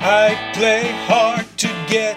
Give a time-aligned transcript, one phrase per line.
[0.00, 2.16] I play hard to get.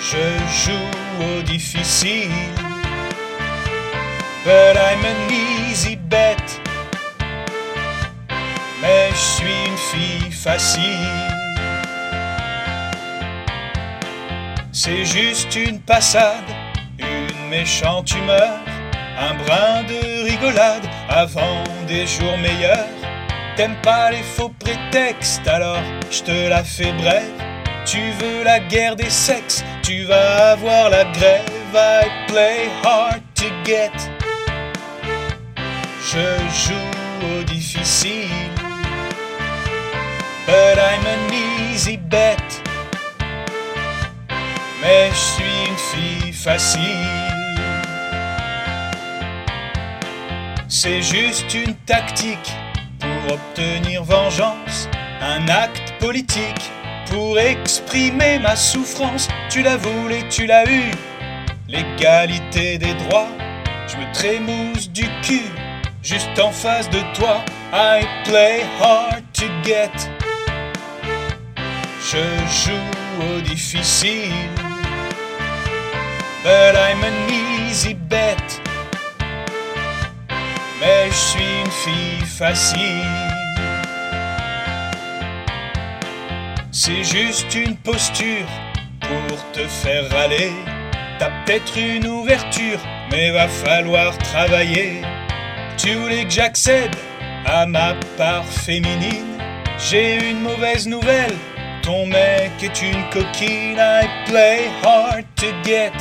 [0.00, 0.90] Je joue
[1.24, 2.30] au difficile.
[4.44, 6.42] But I'm an easy bet.
[8.82, 11.08] Mais je suis une fille facile.
[14.72, 16.50] C'est juste une passade,
[16.98, 18.58] une méchante humeur,
[19.18, 23.01] un brin de rigolade avant des jours meilleurs.
[23.62, 25.78] T'aimes pas les faux prétextes, alors
[26.10, 27.30] je te la fais brève.
[27.86, 31.44] Tu veux la guerre des sexes, tu vas avoir la grève.
[31.72, 33.92] I play hard to get.
[36.10, 36.26] Je
[36.64, 38.50] joue au difficile.
[40.48, 42.42] But I'm an easy bet.
[44.80, 46.80] Mais je suis une fille facile.
[50.66, 52.56] C'est juste une tactique
[53.22, 54.88] pour obtenir vengeance,
[55.20, 56.70] un acte politique
[57.10, 59.28] pour exprimer ma souffrance.
[59.50, 60.90] Tu l'as voulu, tu l'as eu,
[61.68, 63.28] l'égalité des droits.
[63.88, 65.50] Je me trémousse du cul,
[66.02, 67.44] juste en face de toi.
[67.72, 69.90] I play hard to get.
[72.00, 72.24] Je
[72.64, 74.32] joue au difficile.
[76.42, 78.36] But I'm an easy bet.
[80.80, 82.11] Mais je suis une fille
[86.72, 88.48] C'est juste une posture
[89.00, 90.50] pour te faire râler.
[91.20, 92.80] T'as peut-être une ouverture,
[93.12, 95.02] mais va falloir travailler.
[95.76, 96.96] Tu voulais que j'accède
[97.46, 99.38] à ma part féminine.
[99.78, 101.36] J'ai une mauvaise nouvelle.
[101.82, 103.78] Ton mec est une coquine.
[103.78, 105.92] I play hard to get.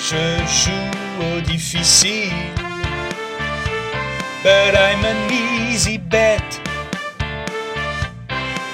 [0.00, 2.32] Je joue au difficile.
[4.42, 6.42] But I'm an easy bet.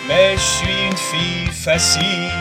[0.09, 2.33] Mais je suis une fille facile.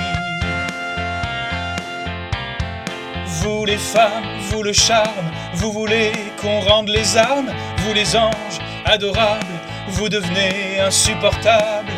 [3.26, 8.60] Vous les femmes, vous le charme, vous voulez qu'on rende les armes, vous les anges
[8.86, 9.46] adorables,
[9.90, 11.92] vous devenez insupportables.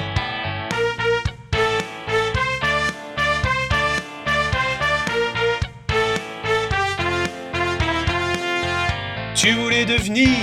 [9.35, 10.39] Tu voulais devenir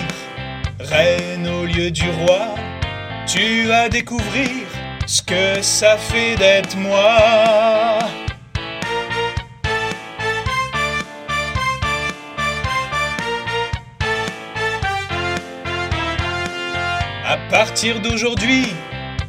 [0.89, 2.55] reine au lieu du roi.
[3.27, 4.67] Tu vas découvrir
[5.07, 7.19] ce que ça fait d'être moi.
[17.29, 18.67] À partir d'aujourd'hui,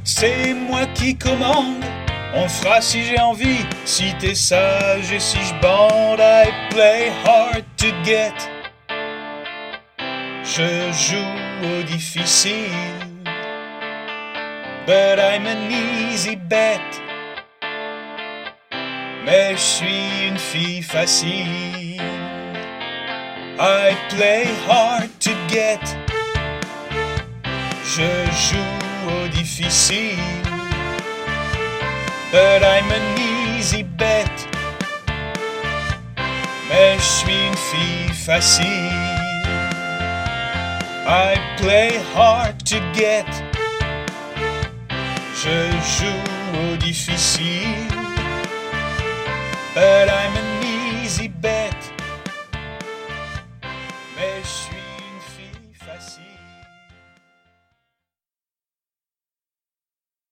[0.04, 1.84] c'est moi qui commande.
[2.36, 6.20] On fera si j'ai envie, si t'es sage et si je bande.
[6.20, 8.57] I play hard to get.
[10.48, 12.72] Je joue au difficile.
[14.86, 16.80] But I'm an easy bet.
[19.26, 22.02] Mais je suis une fille facile.
[23.60, 25.82] I play hard to get.
[27.84, 30.16] Je joue au difficile.
[32.32, 34.32] But I'm an easy bet.
[36.70, 39.17] Mais je suis une fille facile.
[41.10, 43.26] I play hard to get.
[45.34, 46.24] Je joue
[46.60, 47.88] au difficile.
[49.74, 51.78] But I'm an easy bet.
[54.18, 54.87] Mais je suis